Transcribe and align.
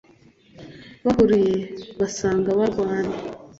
bahuruye 1.05 1.49
basanga 1.99 2.49
barwana 2.59 3.15